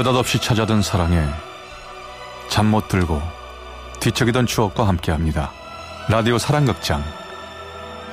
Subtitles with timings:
[0.00, 1.22] 느닷없이 찾아든 사랑에
[2.48, 3.20] 잠 못 들고
[4.00, 5.52] 뒤척이던 추억과 함께합니다.
[6.08, 7.04] 라디오 사랑극장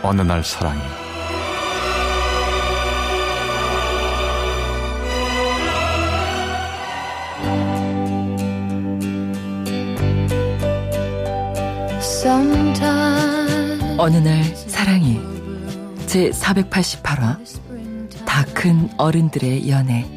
[0.04, 0.82] 어느 날 사랑이
[13.98, 15.22] 어느 날 사랑이
[16.06, 17.38] 제 488화
[18.26, 20.17] 다 큰 어른들의 연애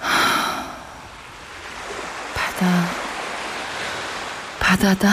[2.34, 2.86] 바다.
[4.60, 5.08] 바다다.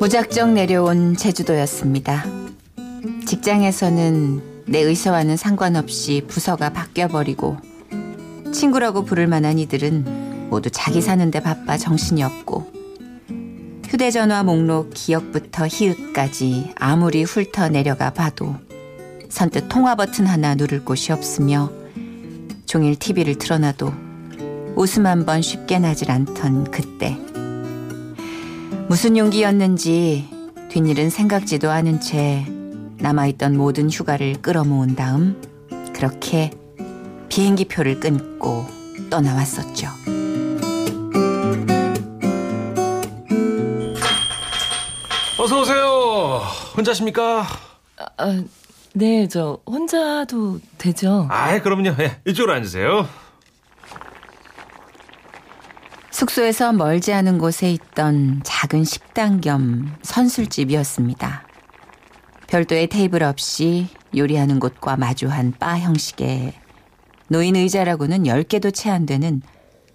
[0.00, 2.24] 무작정 내려온 제주도였습니다.
[3.26, 7.56] 직장에서는 내 의사와는 상관없이 부서가 바뀌어버리고
[8.52, 12.72] 친구라고 부를 만한 이들은 모두 자기 사는데 바빠 정신이 없고
[13.86, 18.54] 휴대전화 목록 기억부터 히읗까지 아무리 훑어 내려가 봐도
[19.28, 21.70] 선뜻 통화 버튼 하나 누를 곳이 없으며
[22.66, 23.92] 종일 TV를 틀어놔도
[24.76, 27.16] 웃음 한 번 쉽게 나질 않던 그때.
[28.88, 30.28] 무슨 용기였는지
[30.68, 32.44] 뒷일은 생각지도 않은 채
[32.98, 35.40] 남아있던 모든 휴가를 끌어모은 다음
[35.94, 36.50] 그렇게
[37.28, 38.66] 비행기 표를 끊고
[39.10, 39.88] 떠나왔었죠.
[45.38, 46.42] 어서 오세요.
[46.76, 47.46] 혼자십니까?
[48.16, 48.42] 아,
[48.94, 51.26] 네, 저 혼자도 되죠.
[51.30, 51.94] 아, 그럼요.
[52.00, 53.08] 예, 이쪽으로 앉으세요.
[56.10, 61.44] 숙소에서 멀지 않은 곳에 있던 작은 식당 겸 선술집이었습니다.
[62.54, 66.52] 별도의 테이블 없이 요리하는 곳과 마주한 바 형식의
[67.26, 69.42] 노인 의자라고는 10개도 채 안 되는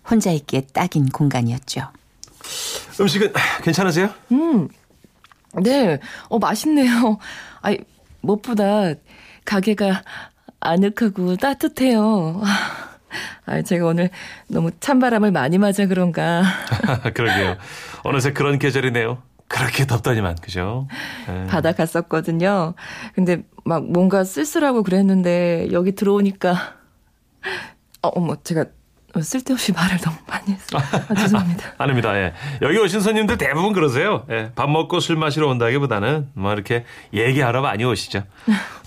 [0.10, 1.88] 혼자 있기에 딱인 공간이었죠.
[3.00, 3.32] 음식은
[3.64, 4.10] 괜찮으세요?
[4.34, 4.68] 음,
[5.64, 7.18] 네, 어, 맛있네요.
[7.62, 7.78] 아이,
[8.20, 8.94] 무엇보다
[9.46, 10.04] 가게가
[10.60, 12.42] 아늑하고 따뜻해요.
[13.46, 14.10] 아, 제가 오늘
[14.50, 16.44] 너무 찬바람을 많이 맞아 그런가.
[17.16, 17.56] 그러게요.
[18.04, 19.24] 어느새 그런 계절이네요.
[19.50, 20.88] 그렇게 덥더니만, 그죠?
[21.28, 21.48] 네.
[21.48, 22.76] 바다 갔었거든요.
[23.14, 26.76] 근데 막 뭔가 쓸쓸하고 그랬는데 여기 들어오니까,
[28.04, 28.66] 어, 어머, 제가
[29.22, 30.82] 쓸데없이 말을 너무 많이 했어요.
[31.10, 31.74] 아, 죄송합니다.
[31.80, 32.16] 아 닙니다.
[32.16, 32.34] 예.
[32.62, 34.24] 여기 오신 손님들 대부분 그러세요.
[34.30, 34.52] 예.
[34.56, 38.24] 밥 먹고 술 마시러 온다기보다는 뭐 이렇게 얘기하러 많이 오시죠.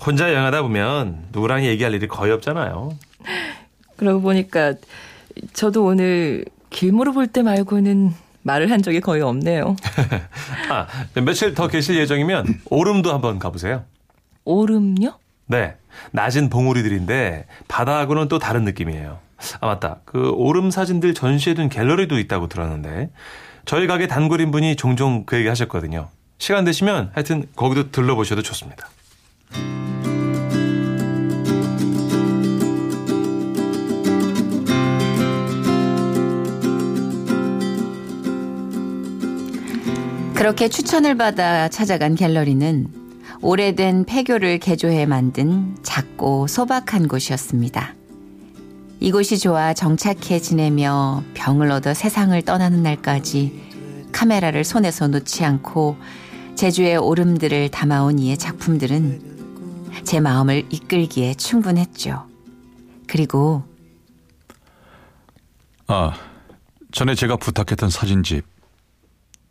[0.05, 2.97] 혼자 여행하다 보면 누구랑 얘기할 일이 거의 없잖아요.
[3.97, 4.75] 그러고 보니까
[5.51, 9.75] 저도 오늘 길 물어볼 때 말고는 말을 한 적이 거의 없네요.
[10.69, 10.87] 아,
[11.21, 13.83] 며칠 더 계실 예정이면 오름도 한번 가보세요.
[14.45, 15.17] 오름요?
[15.47, 15.75] 네.
[16.11, 19.19] 낮은 봉우리들인데 바다하고는 또 다른 느낌이에요.
[19.59, 19.97] 아, 맞다.
[20.05, 23.09] 그 오름 사진들 전시해둔 갤러리도 있다고 들었는데
[23.65, 26.09] 저희 가게 단골인 분이 종종 그 얘기 하셨거든요.
[26.37, 28.87] 시간 되시면 하여튼 거기도 들러보셔도 좋습니다.
[40.35, 42.87] 그렇게 추천을 받아 찾아간 갤러리는
[43.41, 47.93] 오래된 폐교를 개조해 만든 작고 소박한 곳이었습니다.
[48.99, 55.97] 이곳이 좋아 정착해 지내며 병을 얻어 세상을 떠나는 날까지 카메라를 손에서 놓지 않고
[56.55, 62.25] 제주의 오름들을 담아온 이의 작품들은 제 마음을 이끌기에 충분했죠.
[63.07, 63.63] 그리고
[65.87, 66.13] 아,
[66.91, 68.45] 전에 제가 부탁했던 사진집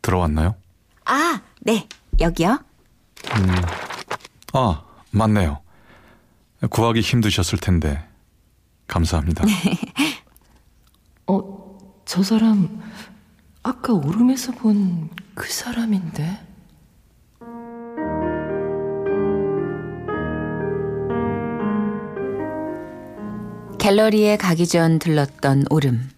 [0.01, 0.55] 들어왔나요?
[1.05, 1.87] 아, 네,
[2.19, 2.59] 여기요.
[3.35, 3.55] 음,
[4.53, 5.59] 아, 맞네요.
[6.69, 8.07] 구하기 힘드셨을 텐데
[8.87, 9.43] 감사합니다.
[11.27, 12.81] 어, 저 사람
[13.63, 16.39] 아까 오름에서 본 그 사람인데.
[23.79, 26.09] 갤러리에 가기 전 들렀던 오름.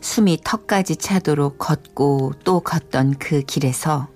[0.00, 4.08] 숨이 턱까지 차도록 걷고 또 걷던 그 길에서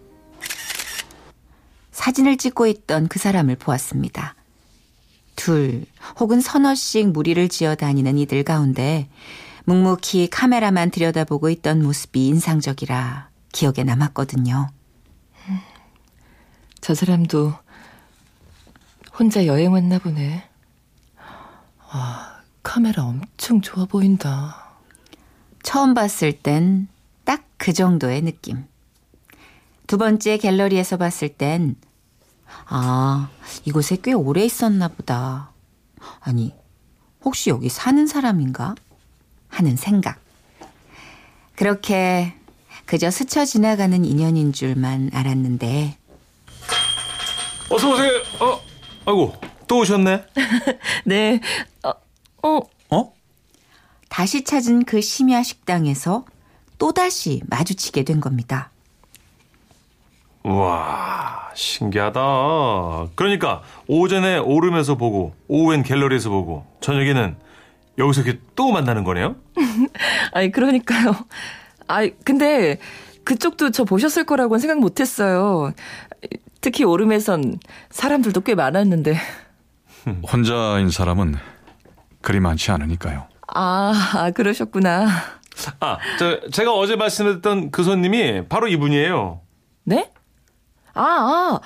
[1.93, 4.35] 사진을 찍고 있던 그 사람을 보았습니다.
[5.37, 5.85] 둘
[6.19, 9.09] 혹은 서너씩 무리를 지어 다니는 이들 가운데
[9.65, 14.69] 묵묵히 카메라만 들여다보고 있던 모습이 인상적이라 기억에 남았거든요.
[16.81, 17.55] 저 사람도
[19.19, 20.49] 혼자 여행 왔나 보네.
[21.79, 24.64] 아, 카메라 엄청 좋아 보인다.
[25.65, 26.87] 처음 봤을 땐
[27.25, 28.67] 딱 그 정도의 느낌.
[29.87, 31.77] 두 번째 갤러리에서 봤을 땐,
[32.67, 33.31] 아,
[33.65, 35.51] 이곳에 꽤 오래 있었나 보다.
[36.21, 36.55] 아니,
[37.25, 38.75] 혹시 여기 사는 사람인가?
[39.49, 40.21] 하는 생각.
[41.57, 42.35] 그렇게
[42.85, 45.97] 그저 스쳐 지나가는 인연인 줄만 알았는데
[47.71, 48.11] 어서 오세요.
[48.41, 48.61] 어,
[49.07, 49.33] 아이고
[49.69, 50.27] 또 오셨네.
[51.07, 51.41] 네.
[51.83, 51.91] 어,
[52.43, 52.61] 어, 어?
[54.15, 56.25] 다시 찾은 그 심야 식당에서
[56.79, 58.71] 또다시 마주치게 된 겁니다.
[60.45, 62.21] 우와 신기하다.
[63.17, 67.35] 그러니까 오전에 오름에서 보고 오후엔 갤러리에서 보고 저녁에는
[67.99, 69.35] 여기서 이렇게 또 만나는 거네요.
[70.33, 71.17] 아니, 그러니까요.
[71.89, 72.79] 아이, 근데
[73.25, 75.73] 그쪽도 저 보셨을 거라고는 생각 못 했어요.
[76.61, 77.59] 특히 오름에선
[77.91, 79.19] 사람들도 꽤 많았는데.
[80.33, 81.35] 혼자인 사람은
[82.21, 83.34] 그리 많지 않으니까요.
[83.55, 85.09] 아, 아, 그러셨구나.
[85.81, 89.41] 아, 저 제가 어제 말씀드렸던 그 손님이 바로 이분이에요.
[89.85, 90.11] 네?
[90.95, 91.61] 아, 아,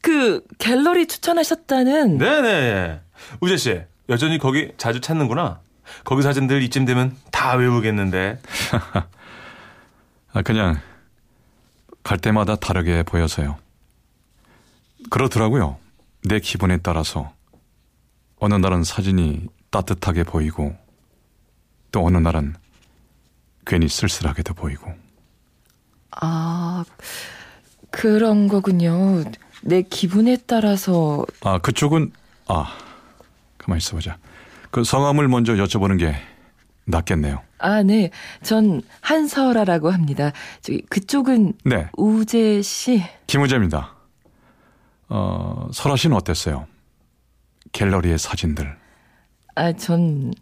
[0.00, 2.18] 그 갤러리 추천하셨다는.
[2.18, 3.00] 네네.
[3.40, 5.60] 우재 씨 여전히 거기 자주 찾는구나.
[6.04, 8.40] 거기 사진들 이쯤 되면 다 외우겠는데.
[10.32, 10.80] 아, 그냥
[12.02, 13.56] 갈 때마다 다르게 보여서요.
[15.10, 15.76] 그렇더라고요.
[16.24, 17.32] 내 기분에 따라서
[18.38, 20.76] 어느 날은 사진이 따뜻하게 보이고
[21.92, 22.54] 또 어느 날은
[23.66, 24.92] 괜히 쓸쓸하게도 보이고.
[26.10, 26.84] 아,
[27.90, 29.24] 그런 거군요.
[29.62, 31.24] 내 기분에 따라서.
[31.42, 32.12] 아, 그쪽은
[32.46, 32.72] 아,
[33.58, 34.18] 가만 있어 보자.
[34.70, 36.14] 그 성함을 먼저 여쭤보는 게
[36.84, 37.42] 낫겠네요.
[37.58, 38.10] 아, 네.
[38.42, 40.32] 전 한설아라고 합니다.
[40.60, 43.02] 저기 그쪽은 네, 우재 씨.
[43.26, 43.94] 김우재입니다.
[45.08, 46.66] 어, 설아 씨는 어땠어요?
[47.72, 48.76] 갤러리의 사진들.
[49.54, 50.32] 아, 전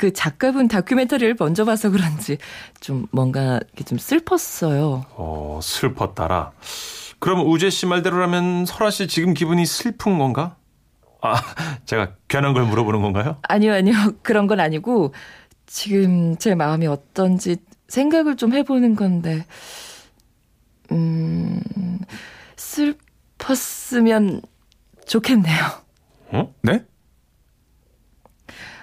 [0.00, 2.38] 그 작가분 다큐멘터리를 먼저 봐서 그런지
[2.80, 5.04] 좀 뭔가 좀 슬펐어요.
[5.10, 6.52] 어, 슬펐다라.
[7.18, 10.56] 그럼 우재 씨 말대로라면 설아 씨 지금 기분이 슬픈 건가?
[11.20, 11.34] 아,
[11.84, 13.36] 제가 괜한 걸 물어보는 건가요?
[13.42, 13.92] 아니요, 아니요.
[14.24, 15.12] 그런 건 아니고
[15.66, 17.58] 지금 제 마음이 어떤지
[17.88, 19.44] 생각을 좀 해보는 건데,
[20.92, 21.60] 음,
[22.56, 24.40] 슬펐으면
[25.06, 25.62] 좋겠네요.
[26.32, 26.54] 어?
[26.62, 26.86] 네?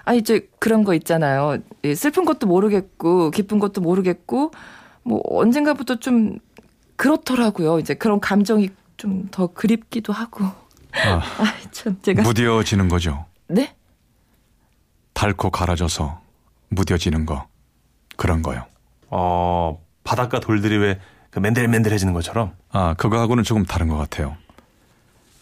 [0.07, 1.57] 아니, 저 그런 거 있잖아요.
[1.83, 4.51] 예, 슬픈 것도 모르겠고, 기쁜 것도 모르겠고,
[5.04, 6.39] 뭐 언젠가부터 좀
[6.95, 7.80] 그렇더라고요.
[7.80, 10.45] 이제 그런 감정이 좀 더 그립기도 하고.
[10.45, 13.25] 아, 아, 참 제가 무뎌지는 거죠.
[13.48, 13.75] 네?
[15.13, 16.21] 닳고 갈아져서
[16.69, 17.48] 무뎌지는 거.
[18.15, 18.65] 그런 거요.
[19.09, 21.00] 어, 바닷가 돌들이 왜
[21.30, 22.54] 그 맨들맨들해지는 것처럼?
[22.71, 24.36] 아, 그거하고는 조금 다른 것 같아요.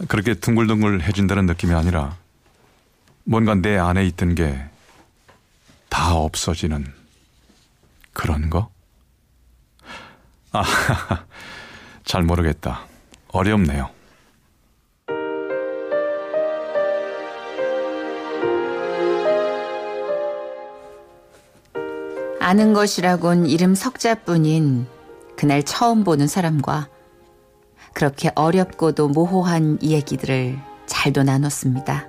[0.09, 2.17] 그렇게 둥글둥글해진다는 느낌이 아니라
[3.25, 4.75] 뭔가 내 안에 있던 게
[5.95, 6.93] 다 없어지는
[8.11, 8.69] 그런 거?
[10.51, 10.61] 아,
[12.03, 12.81] 잘 모르겠다.
[13.29, 13.89] 어렵네요.
[22.41, 24.85] 아는 것이라곤 이름 석자뿐인
[25.37, 26.89] 그날 처음 보는 사람과
[27.93, 32.07] 그렇게 어렵고도 모호한 이야기들을 잘도 나눴습니다.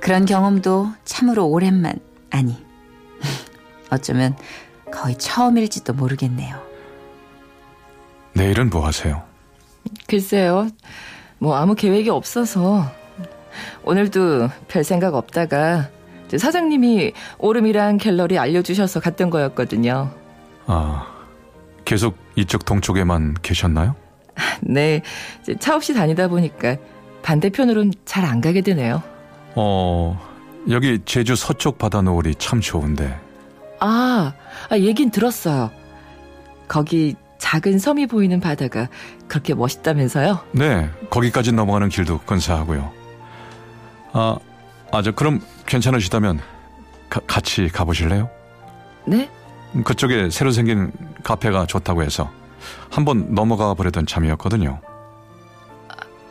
[0.00, 1.94] 그런 경험도 참으로 오랜만,
[2.30, 2.56] 아니,
[3.90, 4.36] 어쩌면
[4.92, 6.60] 거의 처음일지도 모르겠네요.
[8.32, 9.22] 내일은 뭐 하세요?
[10.06, 10.68] 글쎄요.
[11.38, 12.90] 뭐 아무 계획이 없어서
[13.82, 15.88] 오늘도 별 생각 없다가
[16.36, 20.10] 사장님이 오름이랑 갤러리 알려주셔서 갔던 거였거든요.
[20.66, 21.06] 아,
[21.84, 23.96] 계속 이쪽 동쪽에만 계셨나요?
[24.62, 25.02] 네,
[25.42, 26.76] 이제 차 없이 다니다 보니까
[27.22, 29.02] 반대편으로는 잘안 가게 되네요.
[29.54, 30.18] 어,
[30.70, 33.18] 여기 제주 서쪽 바다 노을이 참 좋은데.
[33.80, 34.32] 아,
[34.68, 35.70] 아 얘긴 들었어요.
[36.68, 38.88] 거기 작은 섬이 보이는 바다가
[39.26, 40.40] 그렇게 멋있다면서요?
[40.52, 42.92] 네, 거기까지 넘어가는 길도 근사하고요.
[44.12, 44.36] 아,
[44.92, 46.40] 아, 저 그럼 괜찮으시다면
[47.08, 48.28] 가- 같이 가보실래요?
[49.06, 49.30] 네?
[49.84, 50.92] 그쪽에 새로 생긴
[51.22, 52.30] 카페가 좋다고 해서
[52.90, 54.80] 한번 넘어가 보려던 참이었거든요.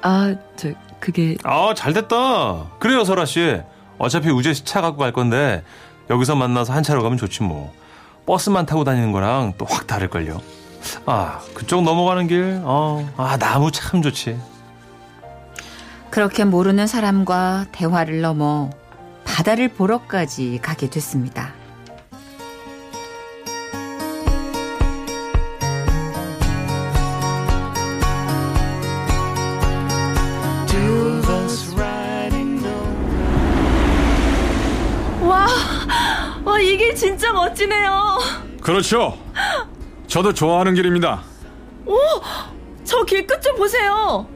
[0.01, 0.69] 아, 저
[0.99, 2.65] 그게 아, 잘 됐다.
[2.79, 3.61] 그래요, 설아 씨.
[3.97, 5.63] 어차피 우재 씨 차 갖고 갈 건데
[6.09, 7.73] 여기서 만나서 한 차로 가면 좋지 뭐.
[8.25, 10.41] 버스만 타고 다니는 거랑 또 확 다를걸요.
[11.05, 14.39] 아, 그쪽 넘어가는 길, 어, 아, 나무 참 좋지.
[16.09, 18.69] 그렇게 모르는 사람과 대화를 넘어
[19.25, 21.53] 바다를 보러까지 가게 됐습니다.
[38.61, 39.17] 그렇죠.
[40.07, 41.23] 저도 좋아하는 길입니다.
[42.83, 44.27] 저길 끝 좀 보세요.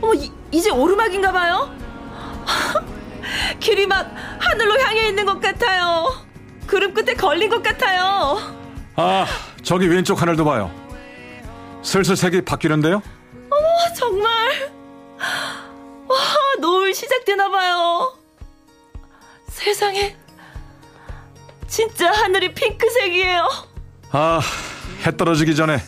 [0.00, 1.70] 어머, 이, 이제 오르막인가 봐요.
[3.60, 6.06] 길이 막 하늘로 향해 있는 것 같아요.
[6.66, 8.38] 구름 끝에 걸린 것 같아요.
[8.96, 9.26] 아,
[9.62, 10.70] 저기 왼쪽 하늘도 봐요.
[11.82, 12.96] 슬슬 색이 바뀌는데요?
[13.50, 14.72] 어, 정말.
[16.08, 16.16] 와,
[16.60, 18.16] 노을 시작되나 봐요.
[19.48, 20.16] 세상에.
[21.72, 23.48] 진짜 하늘이 핑크색이에요.
[24.10, 24.40] 아,
[25.06, 25.78] 해 떨어지기 전에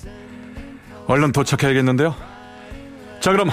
[1.06, 2.16] 얼른 도착해야겠는데요.
[3.20, 3.50] 자, 그럼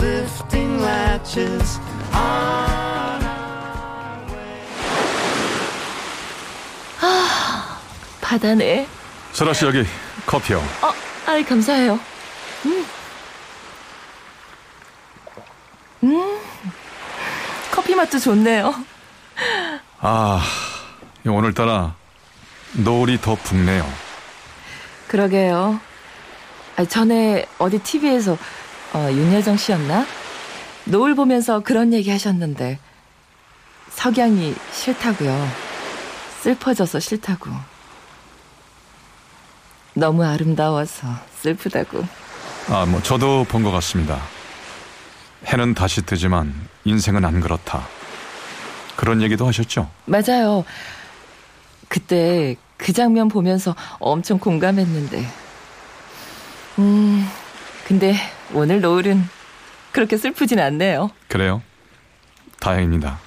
[0.00, 1.78] lifting latches
[2.12, 3.22] on
[8.20, 8.88] 바다네.
[9.30, 9.84] 설아 씨 여기
[10.26, 10.58] 커피요.
[10.58, 10.92] 어,
[11.26, 12.00] 아이, 감사해요.
[12.66, 12.86] 음.
[16.04, 16.38] 음.
[17.70, 18.74] 커피 맛도 좋네요.
[20.00, 20.42] 아,
[21.24, 21.94] 오늘따라
[22.72, 23.88] 노을이 더 붉네요.
[25.06, 25.80] 그러게요.
[26.76, 28.36] 아, 전에 어디 TV에서
[28.94, 30.04] 어, 윤여정 씨였나?
[30.86, 32.80] 노을 보면서 그런 얘기 하셨는데
[33.90, 35.48] 석양이 싫다고요.
[36.40, 37.50] 슬퍼져서 싫다고.
[39.94, 41.06] 너무 아름다워서
[41.40, 42.04] 슬프다고.
[42.68, 44.20] 아, 뭐 저도 본 것 같습니다.
[45.46, 46.52] 해는 다시 뜨지만
[46.84, 47.86] 인생은 안 그렇다.
[48.96, 49.90] 그런 얘기도 하셨죠?
[50.04, 50.64] 맞아요.
[51.88, 55.26] 그때 그 장면 보면서 엄청 공감했는데.
[56.78, 57.28] 음,
[57.86, 58.14] 근데
[58.54, 59.28] 오늘 노을은
[59.92, 61.10] 그렇게 슬프진 않네요.
[61.28, 61.62] 그래요?
[62.60, 63.18] 다행입니다.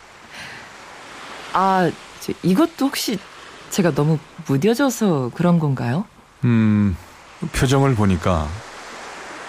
[1.54, 3.20] 아, 저 이것도 혹시
[3.70, 6.06] 제가 너무 무뎌져서 그런 건가요?
[6.44, 6.96] 음,
[7.54, 8.48] 표정을 보니까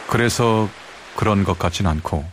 [0.09, 0.69] 그래서
[1.17, 2.25] 그런 것 같진 않고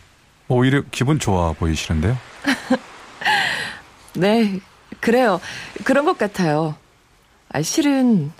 [0.48, 2.18] 오히려 기분 좋아 보이시는데요.
[4.16, 4.60] 네,
[5.00, 5.40] 그래요.
[5.84, 6.76] 그런 것 같아요.
[7.50, 8.32] 아, 실은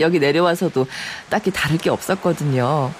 [0.00, 0.86] 여기 내려와서도
[1.30, 2.92] 딱히 다를 게 없었거든요.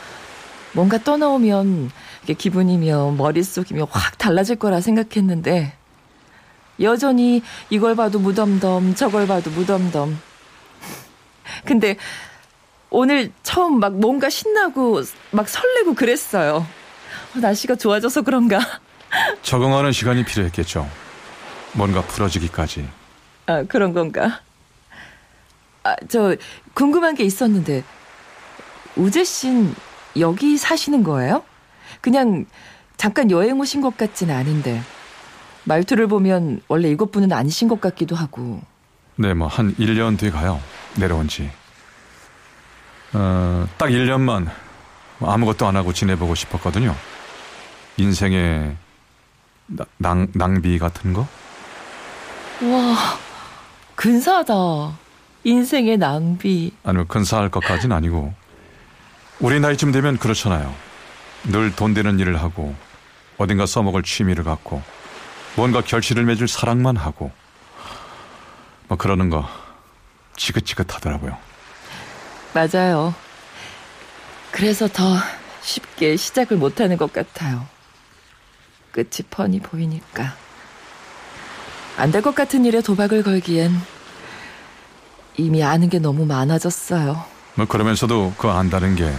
[0.72, 1.90] 뭔가 떠나오면
[2.36, 5.72] 기분이며 머릿속이며 확 달라질 거라 생각했는데
[6.80, 10.18] 여전히 이걸 봐도 무덤덤 저걸 봐도 무덤덤.
[11.64, 11.96] 근데
[12.90, 16.66] 오늘 처음 막 뭔가 신나고 막 설레고 그랬어요.
[17.34, 18.58] 어, 날씨가 좋아져서 그런가?
[19.42, 20.88] 적응하는 시간이 필요했겠죠.
[21.72, 22.88] 뭔가 풀어지기까지.
[23.46, 24.40] 아, 그런 건가?
[25.82, 26.34] 아, 저,
[26.72, 27.84] 궁금한 게 있었는데,
[28.96, 29.74] 우재 씨는
[30.18, 31.44] 여기 사시는 거예요?
[32.00, 32.46] 그냥
[32.96, 34.82] 잠깐 여행 오신 것 같진 않은데,
[35.64, 38.62] 말투를 보면 원래 이것뿐은 아니신 것 같기도 하고,
[39.16, 40.60] 네, 뭐 한 1년 뒤 가요.
[40.96, 41.50] 내려온 지.
[43.12, 44.48] 어, 딱 1년만
[45.20, 46.94] 아무것도 안 하고 지내보고 싶었거든요.
[47.96, 48.76] 인생의
[49.66, 51.26] 나- 낭, 낭비 같은 거?
[52.62, 52.96] 와,
[53.94, 54.54] 근사하다.
[55.44, 56.72] 인생의 낭비.
[56.84, 58.32] 아니면 근사할 것까진 아니고
[59.40, 60.74] 우리 나이쯤 되면 그렇잖아요.
[61.44, 62.74] 늘 돈 되는 일을 하고
[63.36, 64.82] 어딘가 써먹을 취미를 갖고
[65.56, 67.30] 뭔가 결실을 맺을 사랑만 하고
[68.88, 69.46] 뭐 그러는 거
[70.36, 71.36] 지긋지긋하더라고요.
[72.54, 73.14] 맞아요.
[74.52, 75.16] 그래서 더
[75.60, 77.66] 쉽게 시작을 못하는 것 같아요.
[78.94, 80.34] 끝이 뻔히 보이니까.
[81.96, 83.72] 안 될 것 같은 일에 도박을 걸기엔
[85.36, 87.24] 이미 아는 게 너무 많아졌어요.
[87.56, 89.12] 뭐 그러면서도 그 안다는 게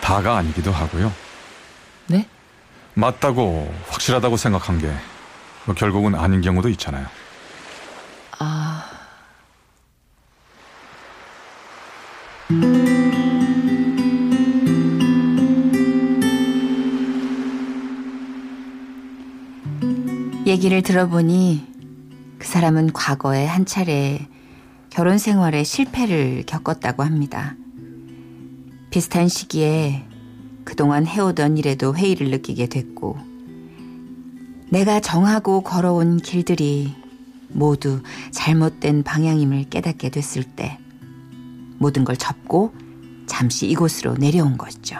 [0.00, 1.12] 다가 아니기도 하고요.
[2.06, 2.26] 네?
[2.94, 4.92] 맞다고 확실하다고 생각한 게
[5.66, 7.06] 뭐 결국은 아닌 경우도 있잖아요.
[8.38, 8.86] 아,
[20.48, 21.62] 얘기를 들어보니
[22.38, 24.26] 그 사람은 과거에 한 차례
[24.88, 27.54] 결혼 생활에 실패를 겪었다고 합니다.
[28.88, 30.04] 비슷한 시기에
[30.64, 33.18] 그동안 해오던 일에도 회의를 느끼게 됐고,
[34.70, 36.94] 내가 정하고 걸어온 길들이
[37.48, 38.00] 모두
[38.30, 40.78] 잘못된 방향임을 깨닫게 됐을 때,
[41.76, 42.72] 모든 걸 접고
[43.26, 44.96] 잠시 이곳으로 내려온 거죠.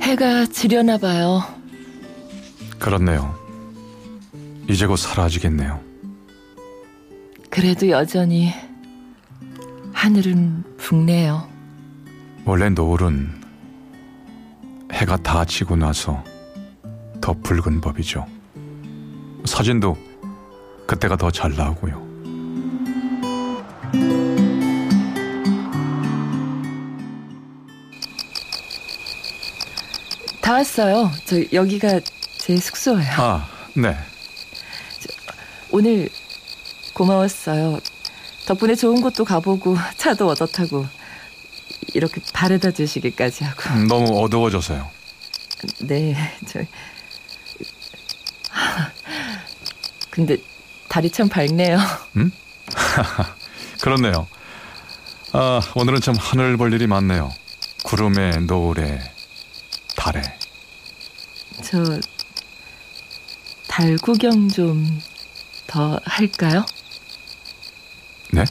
[0.00, 1.61] 해가 지려나 봐요.
[2.82, 3.32] 그렇네요.
[4.68, 5.80] 이제 곧 사라지겠네요.
[7.48, 8.52] 그래도 여전히
[9.92, 11.48] 하늘은 붉네요.
[12.44, 13.40] 원래 노을은
[14.92, 16.24] 해가 다 지고 나서
[17.20, 18.26] 더 붉은 법이죠.
[19.44, 19.96] 사진도
[20.88, 22.02] 그때가 더 잘 나오고요.
[30.40, 31.10] 다 왔어요.
[31.24, 32.00] 저 여기가
[32.42, 33.12] 제 숙소예요.
[33.18, 33.96] 아, 네.
[35.70, 36.08] 오늘
[36.92, 37.78] 고마웠어요.
[38.46, 40.84] 덕분에 좋은 곳도 가보고 차도 얻어 타고
[41.94, 43.62] 이렇게 바래다 주시기까지 하고.
[43.70, 44.90] 음, 너무 어두워져서요.
[45.82, 46.58] 네, 저.
[50.10, 50.36] 근데
[50.88, 51.78] 달이 참 밝네요.
[53.80, 54.26] 그렇네요.
[55.30, 57.32] 아, 오늘은 참 하늘 볼 일이 많네요.
[57.84, 58.98] 구름에 노을에
[59.94, 60.20] 달에.
[61.62, 62.00] 저
[63.72, 64.84] 달 구경 좀
[65.66, 66.66] 더 할까요?
[68.30, 68.44] 네?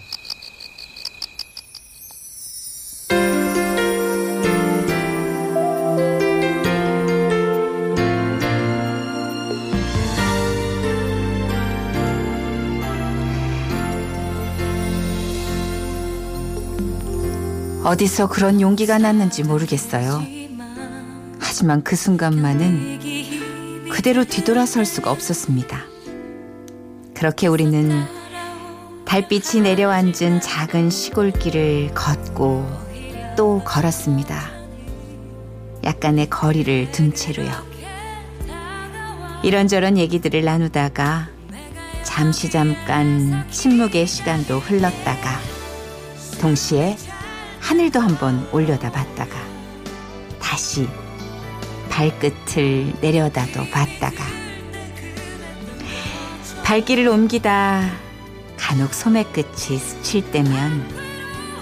[17.84, 20.24] 어디서 그런 용기가 났는지 모르겠어요.
[21.40, 23.21] 하지만 그 순간만은
[24.02, 25.86] 그대로 뒤돌아설 수가 없었습니다.
[27.14, 28.04] 그렇게 우리는
[29.06, 32.66] 달빛이 내려앉은 작은 시골길을 걷고
[33.38, 34.42] 또 걸었습니다.
[35.84, 37.52] 약간의 거리를 둔 채로요.
[39.44, 41.30] 이런저런 얘기들을 나누다가
[42.02, 45.40] 잠시 잠깐 침묵의 시간도 흘렀다가
[46.42, 46.98] 동시에
[47.60, 49.38] 하늘도 한번 올려다 봤다가
[50.40, 50.88] 다시
[52.02, 54.24] 발끝을 내려다도 봤다가
[56.64, 57.92] 발길을 옮기다
[58.58, 60.88] 간혹 소매끝이 스칠 때면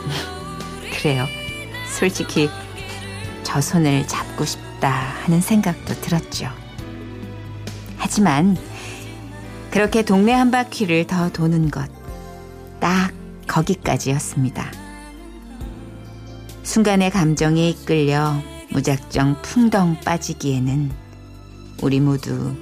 [0.96, 1.26] 그래요.
[1.88, 2.50] 솔직히
[3.44, 6.48] 저 손을 잡고 싶다 하는 생각도 들었죠.
[7.98, 8.56] 하지만
[9.72, 12.00] 그렇게 동네 한 바퀴를 더 도는 것
[12.80, 13.12] 딱
[13.46, 14.72] 거기까지였습니다.
[16.64, 20.92] 순간의 감정에 이끌려 무작정 풍덩 빠지기에는
[21.82, 22.56] 우리 모두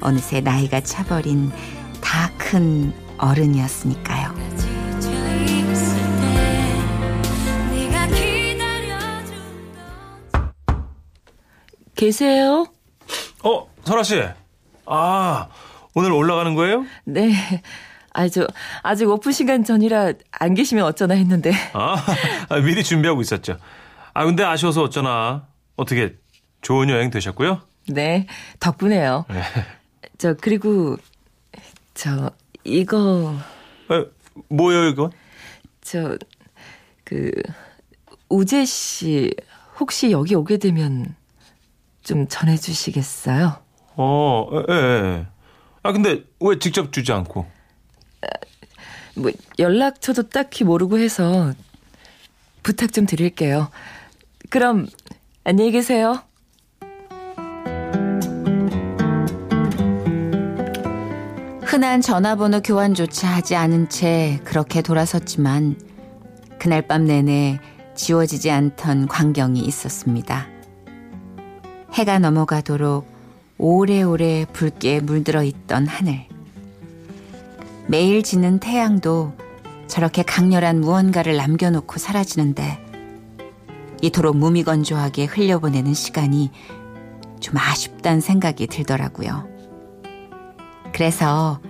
[0.00, 1.50] 어느새 나이가 차버린
[2.00, 4.34] 다 큰 어른이었으니까요.
[11.94, 12.66] 계세요?
[13.44, 14.22] 어, 설아 씨.
[14.86, 15.48] 아,
[15.94, 16.84] 오늘 올라가는 거예요?
[17.04, 17.32] 네.
[18.12, 18.46] 아, 저,
[18.82, 21.52] 아직 오픈 시간 전이라 안 계시면 어쩌나 했는데.
[21.72, 21.96] 아,
[22.48, 23.56] 아, 미리 준비하고 있었죠.
[24.14, 25.46] 아, 근데 아쉬워서 어쩌나.
[25.76, 26.16] 어떻게
[26.60, 27.62] 좋은 여행 되셨고요?
[27.88, 28.26] 네.
[28.60, 29.24] 덕분에요.
[29.28, 29.42] 네.
[30.18, 30.96] 저, 그리고,
[31.94, 32.30] 저,
[32.64, 33.34] 이거,
[33.90, 34.04] 에,
[34.48, 35.10] 뭐예요, 이거?
[35.80, 36.16] 저,
[37.04, 37.32] 그,
[38.28, 39.34] 우재 씨,
[39.80, 41.16] 혹시 여기 오게 되면
[42.02, 43.56] 좀 전해주시겠어요?
[43.96, 45.26] 어, 예, 예.
[45.82, 47.46] 아, 근데 왜 직접 주지 않고?
[49.16, 51.52] 뭐, 연락처도 딱히 모르고 해서
[52.62, 53.70] 부탁 좀 드릴게요.
[54.52, 54.86] 그럼,
[55.44, 56.20] 안녕히 계세요.
[61.62, 65.76] 흔한 전화번호 교환조차 하지 않은 채 그렇게 돌아섰지만
[66.58, 67.60] 그날 밤 내내
[67.94, 70.46] 지워지지 않던 광경이 있었습니다.
[71.94, 73.06] 해가 넘어가도록
[73.56, 76.26] 오래오래 붉게 물들어 있던 하늘.
[77.86, 79.32] 매일 지는 태양도
[79.86, 82.91] 저렇게 강렬한 무언가를 남겨놓고 사라지는데
[84.02, 86.50] 이토록 무미건조하게 흘려보내는 시간이
[87.40, 89.48] 좀 아쉽다는 생각이 들더라고요.
[90.92, 91.60] 그래서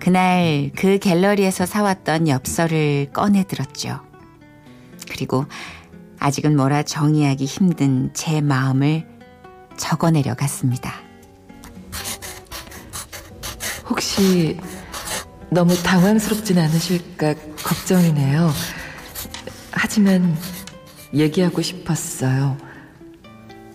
[0.00, 4.00] 그날 그 갤러리에서 사왔던 엽서를 꺼내 들었죠.
[5.10, 5.44] 그리고
[6.18, 9.06] 아직은 뭐라 정의하기 힘든 제 마음을
[9.76, 10.94] 적어내려 갔습니다.
[13.88, 14.58] 혹시
[15.50, 18.50] 너무 당황스럽진 않으실까 걱정이네요.
[19.72, 20.36] 하지만
[21.14, 22.56] 얘기하고 싶었어요.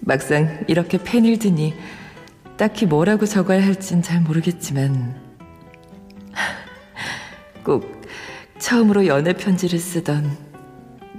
[0.01, 1.73] 막상 이렇게 펜을 드니
[2.57, 5.15] 딱히 뭐라고 적어야 할진 잘 모르겠지만
[7.63, 8.01] 꼭
[8.59, 10.37] 처음으로 연애 편지를 쓰던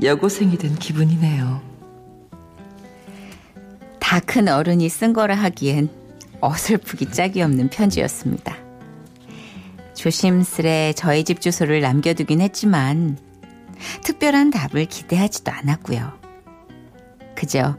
[0.02, 1.74] 여고생이 된 기분이네요.
[4.00, 5.88] 다 큰 어른이 쓴 거라 하기엔
[6.40, 8.56] 어설프기 짝이 없는 편지였습니다.
[9.94, 13.16] 조심스레 저희 집 주소를 남겨두긴 했지만
[14.02, 16.12] 특별한 답을 기대하지도 않았고요.
[17.34, 17.76] 그저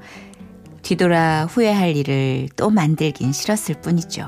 [0.81, 4.27] 뒤돌아 후회할 일을 또 만들긴 싫었을 뿐이죠.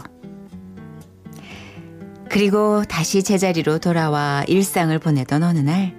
[2.29, 5.97] 그리고 다시 제자리로 돌아와 일상을 보내던 어느 날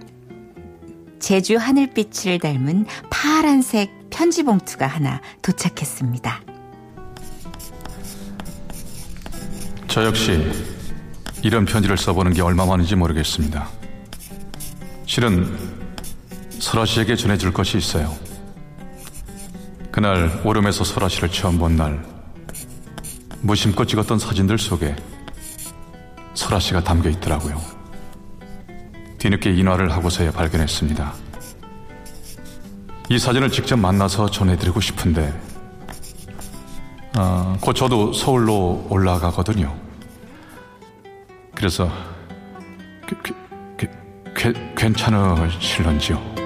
[1.21, 6.41] 제주 하늘빛을 닮은 파란색 편지 봉투가 하나 도착했습니다.
[9.89, 10.45] 저 역시
[11.43, 13.78] 이런 편지를 써보는 게 얼마 만인지 모르겠습니다.
[15.09, 15.57] 실은
[16.61, 18.15] 설아 씨에게 전해줄 것이 있어요.
[19.91, 22.05] 그날 오름에서 설아 씨를 처음 본 날
[23.41, 24.95] 무심코 찍었던 사진들 속에
[26.35, 27.59] 설아 씨가 담겨 있더라고요.
[29.17, 31.15] 뒤늦게 인화를 하고서야 발견했습니다.
[33.09, 35.33] 이 사진을 직접 만나서 전해드리고 싶은데,
[37.15, 39.75] 아, 곧 저도 서울로 올라가거든요.
[41.55, 41.91] 그래서,
[43.09, 43.48] 그, 그, 그,
[44.77, 46.38] 괜찮으실런지요?